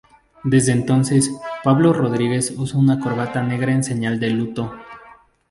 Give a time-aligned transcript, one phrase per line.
[0.43, 1.29] Desde entonces,
[1.63, 4.73] Pablo Rodríguez usa una corbata negra en señal de luto.